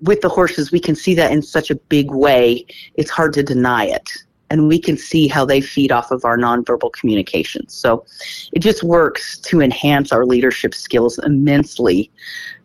with 0.00 0.22
the 0.22 0.28
horses, 0.28 0.72
we 0.72 0.80
can 0.80 0.96
see 0.96 1.14
that 1.14 1.30
in 1.30 1.42
such 1.42 1.70
a 1.70 1.76
big 1.76 2.10
way, 2.10 2.66
it's 2.94 3.10
hard 3.10 3.34
to 3.34 3.42
deny 3.42 3.84
it. 3.84 4.10
And 4.48 4.68
we 4.68 4.78
can 4.78 4.96
see 4.96 5.28
how 5.28 5.44
they 5.44 5.60
feed 5.60 5.92
off 5.92 6.10
of 6.10 6.24
our 6.24 6.38
nonverbal 6.38 6.92
communication. 6.92 7.68
So 7.68 8.06
it 8.52 8.60
just 8.60 8.82
works 8.82 9.38
to 9.38 9.60
enhance 9.60 10.12
our 10.12 10.24
leadership 10.24 10.72
skills 10.74 11.18
immensely, 11.18 12.10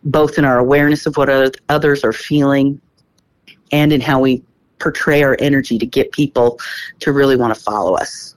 both 0.04 0.38
in 0.38 0.44
our 0.44 0.58
awareness 0.58 1.06
of 1.06 1.16
what 1.16 1.58
others 1.68 2.04
are 2.04 2.12
feeling 2.12 2.80
and 3.72 3.92
in 3.92 4.00
how 4.00 4.20
we 4.20 4.42
portray 4.78 5.22
our 5.22 5.36
energy 5.38 5.78
to 5.78 5.86
get 5.86 6.12
people 6.12 6.58
to 7.00 7.12
really 7.12 7.36
want 7.36 7.54
to 7.54 7.60
follow 7.60 7.94
us. 7.94 8.34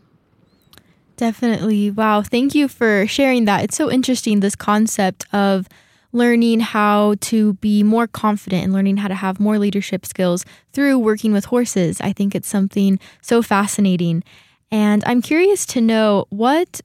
Definitely. 1.17 1.91
Wow. 1.91 2.21
Thank 2.21 2.55
you 2.55 2.67
for 2.67 3.07
sharing 3.07 3.45
that. 3.45 3.63
It's 3.63 3.75
so 3.75 3.89
interesting, 3.89 4.39
this 4.39 4.55
concept 4.55 5.25
of 5.33 5.67
learning 6.11 6.61
how 6.61 7.15
to 7.19 7.53
be 7.55 7.83
more 7.83 8.07
confident 8.07 8.63
and 8.63 8.73
learning 8.73 8.97
how 8.97 9.07
to 9.07 9.15
have 9.15 9.39
more 9.39 9.59
leadership 9.59 10.05
skills 10.05 10.45
through 10.71 10.97
working 10.99 11.33
with 11.33 11.45
horses. 11.45 11.99
I 11.99 12.13
think 12.13 12.35
it's 12.35 12.47
something 12.47 12.99
so 13.21 13.41
fascinating. 13.41 14.23
And 14.71 15.03
I'm 15.05 15.21
curious 15.21 15.65
to 15.67 15.81
know 15.81 16.25
what 16.29 16.81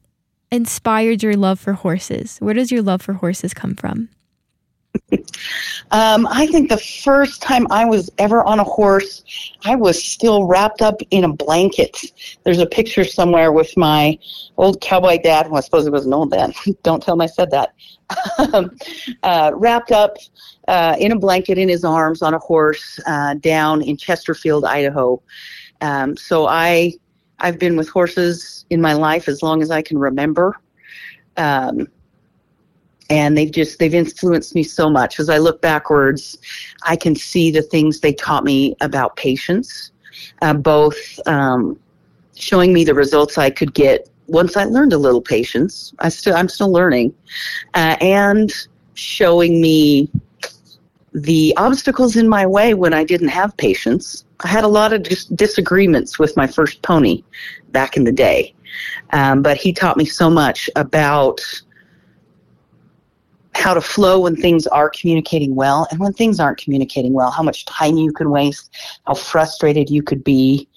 inspired 0.50 1.22
your 1.22 1.34
love 1.34 1.60
for 1.60 1.74
horses? 1.74 2.38
Where 2.38 2.54
does 2.54 2.72
your 2.72 2.82
love 2.82 3.02
for 3.02 3.14
horses 3.14 3.54
come 3.54 3.74
from? 3.74 4.08
Um, 5.90 6.26
I 6.30 6.46
think 6.46 6.68
the 6.68 6.78
first 6.78 7.42
time 7.42 7.66
I 7.70 7.84
was 7.84 8.10
ever 8.18 8.42
on 8.44 8.60
a 8.60 8.64
horse, 8.64 9.24
I 9.64 9.74
was 9.74 10.02
still 10.02 10.46
wrapped 10.46 10.82
up 10.82 11.00
in 11.10 11.24
a 11.24 11.32
blanket. 11.32 11.96
There's 12.44 12.58
a 12.58 12.66
picture 12.66 13.04
somewhere 13.04 13.52
with 13.52 13.76
my 13.76 14.18
old 14.56 14.80
cowboy 14.80 15.18
dad. 15.22 15.46
Well, 15.46 15.58
I 15.58 15.60
suppose 15.60 15.86
it 15.86 15.92
was 15.92 16.06
an 16.06 16.14
old 16.14 16.30
dad. 16.30 16.52
Don't 16.82 17.02
tell 17.02 17.14
him 17.14 17.20
I 17.20 17.26
said 17.26 17.50
that. 17.50 17.72
Um, 18.52 18.76
uh, 19.22 19.52
wrapped 19.54 19.92
up 19.92 20.16
uh, 20.68 20.96
in 20.98 21.12
a 21.12 21.18
blanket 21.18 21.58
in 21.58 21.68
his 21.68 21.84
arms 21.84 22.22
on 22.22 22.34
a 22.34 22.38
horse 22.38 22.98
uh, 23.06 23.34
down 23.34 23.82
in 23.82 23.96
Chesterfield, 23.96 24.64
Idaho. 24.64 25.22
Um, 25.80 26.16
so 26.16 26.46
I, 26.46 26.94
I've 27.38 27.58
been 27.58 27.76
with 27.76 27.88
horses 27.88 28.66
in 28.70 28.80
my 28.80 28.92
life 28.92 29.28
as 29.28 29.42
long 29.42 29.62
as 29.62 29.70
I 29.70 29.82
can 29.82 29.98
remember. 29.98 30.56
Um, 31.36 31.86
and 33.10 33.36
they've 33.36 33.50
just 33.50 33.78
they've 33.78 33.94
influenced 33.94 34.54
me 34.54 34.62
so 34.62 34.88
much. 34.88 35.20
As 35.20 35.28
i 35.28 35.36
look 35.38 35.60
backwards 35.60 36.38
i 36.84 36.96
can 36.96 37.14
see 37.14 37.50
the 37.50 37.62
things 37.62 38.00
they 38.00 38.12
taught 38.12 38.44
me 38.44 38.74
about 38.80 39.16
patience 39.16 39.90
uh, 40.42 40.54
both 40.54 40.96
um, 41.26 41.78
showing 42.36 42.72
me 42.72 42.84
the 42.84 42.94
results 42.94 43.36
i 43.36 43.50
could 43.50 43.74
get 43.74 44.08
once 44.28 44.56
i 44.56 44.64
learned 44.64 44.92
a 44.92 44.98
little 44.98 45.20
patience. 45.20 45.92
I 45.98 46.08
still 46.08 46.36
i'm 46.36 46.48
still 46.48 46.72
learning 46.72 47.12
uh, 47.74 47.96
and 48.00 48.52
showing 48.94 49.60
me 49.60 50.08
the 51.12 51.52
obstacles 51.56 52.16
in 52.16 52.28
my 52.28 52.46
way 52.46 52.74
when 52.74 52.94
i 52.94 53.04
didn't 53.04 53.28
have 53.28 53.56
patience. 53.56 54.24
I 54.44 54.48
had 54.48 54.64
a 54.64 54.68
lot 54.68 54.92
of 54.92 55.02
dis- 55.02 55.26
disagreements 55.26 56.18
with 56.18 56.36
my 56.36 56.46
first 56.46 56.80
pony 56.82 57.24
back 57.72 57.96
in 57.96 58.04
the 58.04 58.12
day 58.12 58.54
um, 59.12 59.42
but 59.42 59.56
he 59.56 59.72
taught 59.72 59.96
me 59.96 60.04
so 60.04 60.30
much 60.30 60.70
about 60.76 61.40
how 63.54 63.74
to 63.74 63.80
flow 63.80 64.20
when 64.20 64.36
things 64.36 64.66
are 64.68 64.90
communicating 64.90 65.54
well. 65.54 65.86
And 65.90 66.00
when 66.00 66.12
things 66.12 66.40
aren't 66.40 66.58
communicating 66.58 67.12
well, 67.12 67.30
how 67.30 67.42
much 67.42 67.64
time 67.66 67.96
you 67.96 68.12
can 68.12 68.30
waste, 68.30 68.74
how 69.06 69.14
frustrated 69.14 69.90
you 69.90 70.02
could 70.02 70.22
be, 70.24 70.68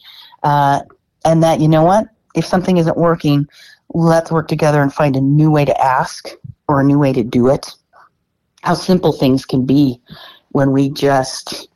uh, 0.44 0.82
and 1.25 1.42
that, 1.44 1.60
you 1.62 1.68
know 1.68 1.84
what, 1.84 2.08
if 2.36 2.46
something 2.46 2.77
isn't 2.77 2.98
working, 2.98 3.48
let's 3.94 4.32
work 4.32 4.48
together 4.48 4.82
and 4.82 4.94
find 4.94 5.15
a 5.15 5.22
new 5.22 5.51
way 5.51 5.65
to 5.65 5.82
ask 5.82 6.30
or 6.68 6.82
a 6.82 6.84
new 6.84 7.00
way 7.00 7.13
to 7.13 7.24
do 7.24 7.50
it. 7.50 7.74
How 8.62 8.74
simple 8.74 9.12
things 9.12 9.46
can 9.46 9.65
be 9.65 10.01
when 10.50 10.72
we 10.72 10.89
just 10.89 11.68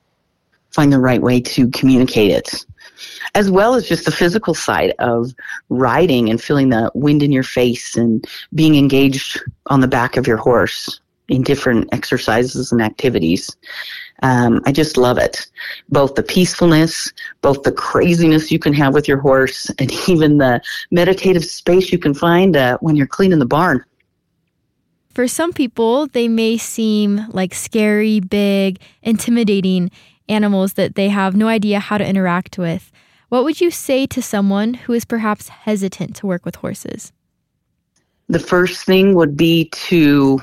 find 0.72 0.92
the 0.92 1.00
right 1.00 1.22
way 1.22 1.42
to 1.42 1.70
communicate 1.70 2.32
it 2.32 2.66
as 3.36 3.50
well 3.50 3.76
as 3.76 3.88
just 3.88 4.06
the 4.06 4.12
physical 4.12 4.54
side 4.54 4.94
of 5.00 5.34
riding 5.70 6.30
and 6.30 6.42
feeling 6.42 6.70
the 6.70 6.92
wind 6.94 7.24
in 7.24 7.32
your 7.32 7.44
face 7.44 7.96
and 7.96 8.26
being 8.54 8.76
engaged 8.76 9.42
on 9.68 9.82
the 9.82 9.88
back 9.88 10.18
of 10.18 10.28
your 10.28 10.38
horse 10.38 11.00
in 11.30 11.42
different 11.42 11.90
exercises 11.92 12.72
and 12.72 12.82
activities. 12.82 13.56
Um, 14.24 14.62
I 14.66 14.72
just 14.72 14.98
love 14.98 15.18
it. 15.18 15.46
Both 15.90 16.16
the 16.16 16.24
peacefulness, 16.24 17.12
both 17.42 17.64
the 17.64 17.72
craziness 17.72 18.52
you 18.52 18.60
can 18.60 18.74
have 18.74 18.94
with 18.94 19.08
your 19.08 19.20
horse, 19.20 19.70
and 19.80 19.92
even 20.08 20.38
the 20.38 20.62
meditative 20.92 21.46
space 21.46 21.92
you 21.92 22.00
can 22.00 22.14
find 22.14 22.56
uh, 22.56 22.78
when 22.82 22.96
you're 22.96 23.08
cleaning 23.08 23.40
the 23.40 23.46
barn. 23.46 23.84
For 25.10 25.28
some 25.28 25.52
people, 25.52 26.06
they 26.08 26.28
may 26.28 26.58
seem 26.58 27.26
like 27.30 27.54
scary, 27.56 28.20
big, 28.20 28.80
intimidating 29.02 29.90
animals 30.30 30.74
that 30.74 30.96
they 30.96 31.10
have 31.10 31.36
no 31.36 31.48
idea 31.48 31.80
how 31.80 31.98
to 31.98 32.08
interact 32.08 32.58
with. 32.58 32.92
What 33.30 33.44
would 33.44 33.60
you 33.60 33.72
say 33.72 34.06
to 34.08 34.22
someone 34.22 34.74
who 34.74 34.94
is 34.94 35.06
perhaps 35.06 35.50
hesitant 35.50 36.16
to 36.18 36.28
work 36.28 36.46
with 36.46 36.56
horses? 36.56 37.12
The 38.30 38.40
first 38.40 38.86
thing 38.86 39.16
would 39.16 39.36
be 39.38 39.70
to 39.90 40.42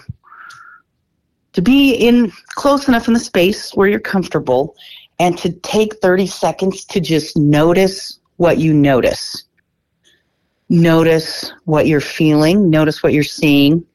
to 1.53 1.63
be 1.63 1.95
in 1.95 2.33
close 2.57 2.89
enough 2.89 3.07
in 3.07 3.15
the 3.15 3.21
space 3.21 3.71
where 3.75 3.87
you're 3.87 4.01
comfortable 4.01 4.75
and 5.19 5.39
to 5.39 5.53
take 5.53 5.95
30 6.03 6.27
seconds 6.27 6.85
to 6.87 7.01
just 7.01 7.37
notice 7.37 8.19
what 8.37 8.59
you 8.59 8.73
notice. 8.73 9.45
Notice 10.69 11.53
what 11.65 11.87
you're 11.87 12.01
feeling, 12.01 12.71
notice 12.71 13.03
what 13.03 13.13
you're 13.13 13.23
seeing. 13.23 13.87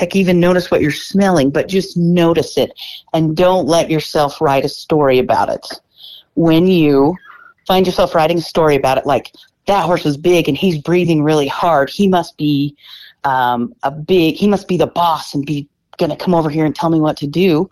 Heck, 0.00 0.16
even 0.16 0.40
notice 0.40 0.70
what 0.70 0.80
you're 0.80 0.92
smelling, 0.92 1.50
but 1.50 1.68
just 1.68 1.94
notice 1.94 2.56
it 2.56 2.72
and 3.12 3.36
don't 3.36 3.66
let 3.66 3.90
yourself 3.90 4.40
write 4.40 4.64
a 4.64 4.68
story 4.70 5.18
about 5.18 5.50
it. 5.50 5.66
When 6.36 6.66
you 6.66 7.18
find 7.66 7.84
yourself 7.84 8.14
writing 8.14 8.38
a 8.38 8.40
story 8.40 8.76
about 8.76 8.96
it, 8.96 9.04
like 9.04 9.30
that 9.66 9.84
horse 9.84 10.06
is 10.06 10.16
big 10.16 10.48
and 10.48 10.56
he's 10.56 10.78
breathing 10.78 11.22
really 11.22 11.48
hard, 11.48 11.90
he 11.90 12.08
must 12.08 12.38
be 12.38 12.74
um, 13.24 13.74
a 13.82 13.90
big, 13.90 14.36
he 14.36 14.48
must 14.48 14.68
be 14.68 14.78
the 14.78 14.86
boss 14.86 15.34
and 15.34 15.44
be 15.44 15.68
going 15.98 16.08
to 16.08 16.16
come 16.16 16.34
over 16.34 16.48
here 16.48 16.64
and 16.64 16.74
tell 16.74 16.88
me 16.88 16.98
what 16.98 17.18
to 17.18 17.26
do. 17.26 17.68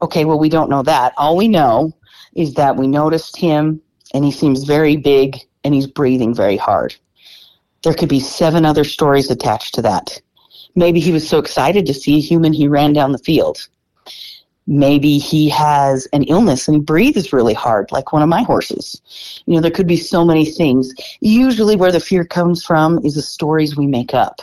Okay, 0.00 0.24
well, 0.24 0.38
we 0.38 0.48
don't 0.48 0.70
know 0.70 0.84
that. 0.84 1.12
All 1.16 1.36
we 1.36 1.48
know 1.48 1.92
is 2.36 2.54
that 2.54 2.76
we 2.76 2.86
noticed 2.86 3.36
him 3.36 3.82
and 4.14 4.24
he 4.24 4.30
seems 4.30 4.62
very 4.62 4.96
big 4.96 5.38
and 5.64 5.74
he's 5.74 5.88
breathing 5.88 6.32
very 6.32 6.56
hard. 6.56 6.94
There 7.82 7.94
could 7.94 8.08
be 8.08 8.20
seven 8.20 8.64
other 8.64 8.84
stories 8.84 9.28
attached 9.28 9.74
to 9.74 9.82
that. 9.82 10.20
Maybe 10.74 11.00
he 11.00 11.12
was 11.12 11.28
so 11.28 11.38
excited 11.38 11.86
to 11.86 11.94
see 11.94 12.16
a 12.16 12.20
human 12.20 12.52
he 12.52 12.68
ran 12.68 12.92
down 12.92 13.12
the 13.12 13.18
field. 13.18 13.68
Maybe 14.66 15.16
he 15.16 15.48
has 15.48 16.06
an 16.12 16.24
illness 16.24 16.68
and 16.68 16.76
he 16.76 16.80
breathes 16.82 17.32
really 17.32 17.54
hard, 17.54 17.90
like 17.90 18.12
one 18.12 18.22
of 18.22 18.28
my 18.28 18.42
horses. 18.42 19.00
You 19.46 19.54
know, 19.54 19.60
there 19.60 19.70
could 19.70 19.86
be 19.86 19.96
so 19.96 20.26
many 20.26 20.44
things. 20.44 20.92
Usually, 21.20 21.74
where 21.74 21.90
the 21.90 22.00
fear 22.00 22.24
comes 22.24 22.62
from 22.62 22.98
is 23.04 23.14
the 23.14 23.22
stories 23.22 23.76
we 23.76 23.86
make 23.86 24.12
up. 24.12 24.42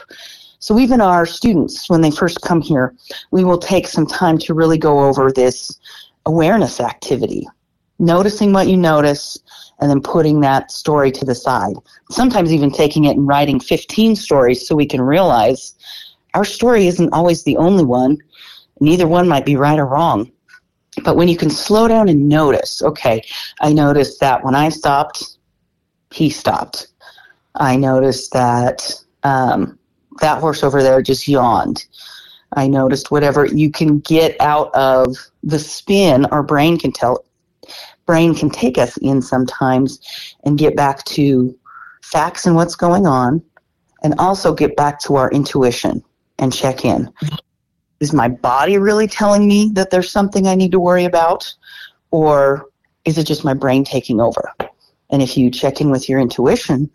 So, 0.57 0.79
even 0.79 0.99
our 0.99 1.27
students, 1.27 1.91
when 1.91 2.01
they 2.01 2.09
first 2.09 2.41
come 2.41 2.59
here, 2.59 2.95
we 3.29 3.43
will 3.43 3.59
take 3.59 3.87
some 3.87 4.07
time 4.07 4.39
to 4.39 4.55
really 4.55 4.79
go 4.79 5.01
over 5.01 5.31
this 5.31 5.79
awareness 6.25 6.79
activity, 6.79 7.47
noticing 7.99 8.51
what 8.51 8.67
you 8.67 8.77
notice, 8.77 9.37
and 9.79 9.91
then 9.91 10.01
putting 10.01 10.41
that 10.41 10.71
story 10.71 11.11
to 11.11 11.23
the 11.23 11.35
side. 11.35 11.75
Sometimes 12.09 12.51
even 12.51 12.71
taking 12.71 13.03
it 13.03 13.15
and 13.15 13.27
writing 13.27 13.59
15 13.59 14.15
stories 14.15 14.67
so 14.67 14.75
we 14.75 14.87
can 14.87 15.01
realize 15.01 15.75
our 16.35 16.45
story 16.45 16.87
isn't 16.87 17.13
always 17.13 17.43
the 17.43 17.57
only 17.57 17.85
one. 17.85 18.17
Neither 18.81 19.07
one 19.07 19.27
might 19.27 19.45
be 19.45 19.55
right 19.55 19.79
or 19.79 19.85
wrong. 19.85 20.31
But 21.03 21.15
when 21.15 21.29
you 21.29 21.37
can 21.37 21.49
slow 21.49 21.87
down 21.87 22.09
and 22.09 22.27
notice, 22.27 22.81
okay, 22.81 23.23
I 23.61 23.71
noticed 23.73 24.19
that 24.19 24.43
when 24.43 24.53
I 24.53 24.69
stopped, 24.69 25.37
he 26.11 26.29
stopped. 26.29 26.87
I 27.55 27.77
noticed 27.77 28.33
that 28.33 28.93
um, 29.23 29.79
that 30.19 30.39
horse 30.39 30.61
over 30.61 30.83
there 30.83 31.01
just 31.01 31.27
yawned. 31.27 31.85
I 32.53 32.67
noticed 32.67 33.11
whatever 33.11 33.45
you 33.45 33.71
can 33.71 33.99
get 33.99 34.39
out 34.39 34.73
of 34.75 35.15
the 35.43 35.59
spin 35.59 36.25
our 36.25 36.43
brain 36.43 36.77
can 36.77 36.91
tell 36.91 37.25
brain 38.05 38.35
can 38.35 38.49
take 38.49 38.77
us 38.77 38.97
in 38.97 39.21
sometimes 39.21 39.99
and 40.43 40.57
get 40.57 40.75
back 40.75 41.03
to 41.05 41.57
facts 42.03 42.45
and 42.45 42.55
what's 42.55 42.75
going 42.75 43.07
on, 43.07 43.41
and 44.03 44.13
also 44.19 44.53
get 44.53 44.75
back 44.75 44.99
to 44.99 45.15
our 45.15 45.31
intuition 45.31 46.03
and 46.39 46.53
check 46.53 46.85
in. 46.85 47.11
Is 47.99 48.13
my 48.13 48.27
body 48.27 48.77
really 48.77 49.07
telling 49.07 49.47
me 49.47 49.71
that 49.73 49.89
there's 49.89 50.11
something 50.11 50.47
I 50.47 50.55
need 50.55 50.71
to 50.71 50.79
worry 50.79 51.05
about? 51.05 51.53
Or 52.11 52.67
is 53.05 53.17
it 53.17 53.25
just 53.25 53.45
my 53.45 53.53
brain 53.53 53.83
taking 53.83 54.19
over? 54.19 54.51
And 55.09 55.21
if 55.21 55.37
you 55.37 55.49
check 55.49 55.79
in 55.79 55.91
with 55.91 56.09
your 56.09 56.19
intuition, 56.19 56.89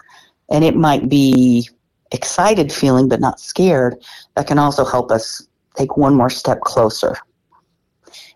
and 0.50 0.64
it 0.64 0.76
might 0.76 1.08
be 1.08 1.68
excited 2.12 2.72
feeling 2.72 3.08
but 3.08 3.20
not 3.20 3.40
scared, 3.40 3.96
that 4.34 4.46
can 4.46 4.58
also 4.58 4.84
help 4.84 5.10
us 5.10 5.46
take 5.76 5.96
one 5.96 6.14
more 6.14 6.30
step 6.30 6.60
closer. 6.60 7.16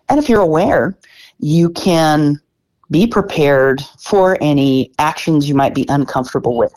And 0.09 0.19
if 0.19 0.29
you're 0.29 0.41
aware, 0.41 0.97
you 1.39 1.69
can 1.71 2.39
be 2.89 3.07
prepared 3.07 3.81
for 3.99 4.37
any 4.41 4.91
actions 4.99 5.49
you 5.49 5.55
might 5.55 5.73
be 5.73 5.85
uncomfortable 5.89 6.55
with. 6.57 6.73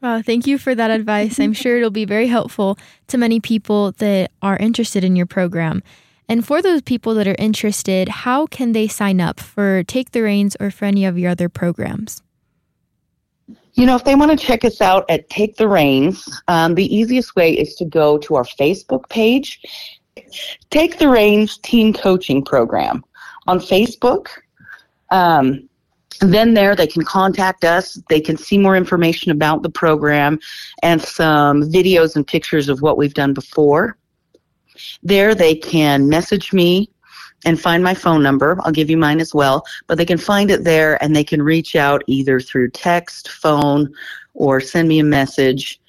Wow, 0.00 0.22
thank 0.22 0.46
you 0.46 0.58
for 0.58 0.74
that 0.76 0.92
advice. 0.92 1.40
I'm 1.40 1.52
sure 1.52 1.76
it'll 1.76 1.90
be 1.90 2.04
very 2.04 2.28
helpful 2.28 2.78
to 3.08 3.18
many 3.18 3.40
people 3.40 3.92
that 3.92 4.30
are 4.42 4.56
interested 4.56 5.02
in 5.02 5.16
your 5.16 5.26
program. 5.26 5.82
And 6.28 6.46
for 6.46 6.62
those 6.62 6.82
people 6.82 7.14
that 7.14 7.26
are 7.26 7.34
interested, 7.38 8.08
how 8.08 8.46
can 8.46 8.72
they 8.72 8.86
sign 8.86 9.20
up 9.20 9.40
for 9.40 9.82
Take 9.82 10.12
the 10.12 10.22
Reins 10.22 10.56
or 10.60 10.70
for 10.70 10.84
any 10.84 11.04
of 11.04 11.18
your 11.18 11.30
other 11.30 11.48
programs? 11.48 12.22
You 13.74 13.86
know, 13.86 13.96
if 13.96 14.04
they 14.04 14.14
want 14.14 14.30
to 14.30 14.36
check 14.36 14.64
us 14.64 14.80
out 14.80 15.04
at 15.08 15.28
Take 15.30 15.56
the 15.56 15.68
Reins, 15.68 16.28
um, 16.48 16.74
the 16.74 16.94
easiest 16.94 17.34
way 17.34 17.52
is 17.52 17.74
to 17.76 17.84
go 17.84 18.18
to 18.18 18.36
our 18.36 18.44
Facebook 18.44 19.08
page, 19.08 19.60
Take 20.70 20.98
the 20.98 21.08
Reins 21.08 21.58
Team 21.58 21.92
Coaching 21.92 22.44
Program. 22.44 23.04
On 23.46 23.58
Facebook, 23.58 24.28
um, 25.10 25.67
then 26.20 26.54
there 26.54 26.74
they 26.74 26.86
can 26.86 27.04
contact 27.04 27.64
us. 27.64 28.00
They 28.08 28.20
can 28.20 28.36
see 28.36 28.58
more 28.58 28.76
information 28.76 29.30
about 29.30 29.62
the 29.62 29.70
program 29.70 30.38
and 30.82 31.00
some 31.00 31.62
videos 31.62 32.16
and 32.16 32.26
pictures 32.26 32.68
of 32.68 32.82
what 32.82 32.96
we've 32.96 33.14
done 33.14 33.34
before. 33.34 33.96
There 35.02 35.34
they 35.34 35.54
can 35.54 36.08
message 36.08 36.52
me 36.52 36.90
and 37.44 37.60
find 37.60 37.84
my 37.84 37.94
phone 37.94 38.22
number. 38.22 38.58
I'll 38.62 38.72
give 38.72 38.90
you 38.90 38.96
mine 38.96 39.20
as 39.20 39.34
well. 39.34 39.64
But 39.86 39.98
they 39.98 40.04
can 40.04 40.18
find 40.18 40.50
it 40.50 40.64
there 40.64 41.02
and 41.02 41.14
they 41.14 41.24
can 41.24 41.42
reach 41.42 41.76
out 41.76 42.02
either 42.06 42.40
through 42.40 42.70
text 42.70 43.28
phone 43.28 43.92
or 44.34 44.60
send 44.60 44.88
me 44.88 44.98
a 44.98 45.04
message 45.04 45.80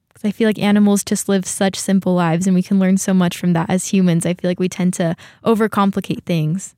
Because 0.10 0.26
I 0.26 0.32
feel 0.32 0.50
like 0.50 0.60
animals 0.60 1.04
just 1.04 1.30
live 1.30 1.46
such 1.46 1.76
simple 1.76 2.14
lives 2.14 2.46
and 2.46 2.56
we 2.56 2.64
can 2.64 2.80
learn 2.80 2.98
so 2.98 3.14
much 3.14 3.38
from 3.38 3.54
that 3.54 3.70
as 3.70 3.88
humans. 3.88 4.26
I 4.26 4.34
feel 4.34 4.50
like 4.50 4.60
we 4.60 4.70
tend 4.70 4.94
to 4.96 5.16
overcomplicate 5.46 6.24
things. 6.24 6.76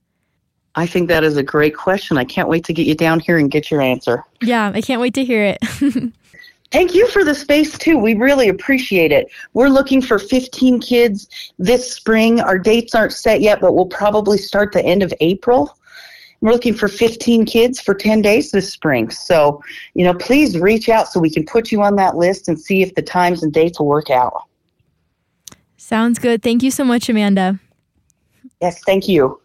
I 0.76 0.86
think 0.86 1.08
that 1.08 1.24
is 1.24 1.38
a 1.38 1.44
great 1.44 1.76
question. 1.76 2.18
I 2.18 2.26
can't 2.26 2.48
wait 2.48 2.64
to 2.66 2.74
get 2.74 2.86
you 2.86 2.96
down 2.96 3.20
here 3.20 3.38
and 3.38 3.50
get 3.50 3.72
your 3.72 3.82
answer. 3.82 4.24
Yeah, 4.42 4.72
I 4.74 4.82
can't 4.82 5.02
wait 5.02 5.16
to 5.16 5.26
hear 5.26 5.44
it. 5.44 5.58
Thank 6.72 6.94
you 6.94 7.08
for 7.08 7.24
the 7.24 7.34
space 7.34 7.78
too. 7.78 7.98
We 7.98 8.14
really 8.14 8.50
appreciate 8.50 9.12
it. 9.12 9.32
We're 9.54 9.70
looking 9.70 10.02
for 10.02 10.20
15 10.20 10.80
kids 10.82 11.28
this 11.58 11.92
spring. 11.92 12.40
Our 12.40 12.60
dates 12.60 12.94
aren't 12.94 13.14
set 13.14 13.42
yet, 13.42 13.60
but 13.60 13.74
we'll 13.74 13.88
probably 13.88 14.38
start 14.38 14.72
the 14.72 14.86
end 14.86 15.02
of 15.02 15.12
April. 15.20 15.76
We're 16.42 16.52
looking 16.52 16.76
for 16.76 16.88
15 16.88 17.46
kids 17.46 17.82
for 17.82 17.94
10 17.94 18.22
days 18.22 18.52
this 18.52 18.72
spring. 18.72 19.10
So, 19.10 19.62
you 19.94 20.06
know, 20.06 20.14
please 20.14 20.58
reach 20.58 20.90
out 20.90 21.08
so 21.08 21.20
we 21.20 21.30
can 21.30 21.44
put 21.46 21.72
you 21.72 21.82
on 21.82 21.96
that 21.96 22.16
list 22.16 22.48
and 22.48 22.60
see 22.60 22.82
if 22.82 22.94
the 22.96 23.02
times 23.02 23.44
and 23.44 23.52
dates 23.52 23.80
will 23.80 23.88
work 23.88 24.10
out. 24.10 24.44
Sounds 25.76 26.20
good. 26.20 26.44
Thank 26.44 26.62
you 26.62 26.72
so 26.72 26.86
much, 26.86 27.10
Amanda. 27.10 27.60
Yes, 28.62 28.82
thank 28.84 29.08
you. 29.08 29.42